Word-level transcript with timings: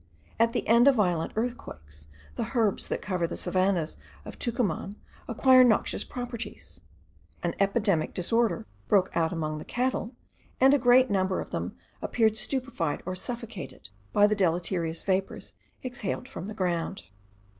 At 0.39 0.53
the 0.53 0.67
end 0.67 0.87
of 0.87 0.95
violent 0.95 1.31
earthquakes, 1.35 2.07
the 2.35 2.53
herbs 2.55 2.87
that 2.87 3.03
cover 3.03 3.27
the 3.27 3.37
savannahs 3.37 3.97
of 4.25 4.39
Tucuman 4.39 4.95
acquired 5.27 5.67
noxious 5.67 6.03
properties; 6.03 6.81
an 7.43 7.53
epidemic 7.59 8.11
disorder 8.15 8.65
broke 8.87 9.15
out 9.15 9.31
among 9.31 9.59
the 9.59 9.63
cattle, 9.63 10.15
and 10.59 10.73
a 10.73 10.79
great 10.79 11.11
number 11.11 11.39
of 11.39 11.51
them 11.51 11.77
appeared 12.01 12.35
stupified 12.35 13.03
or 13.05 13.13
suffocated 13.13 13.89
by 14.11 14.25
the 14.25 14.33
deleterious 14.33 15.03
vapours 15.03 15.53
exhaled 15.83 16.27
from 16.27 16.45
the 16.45 16.55
ground. 16.55 17.03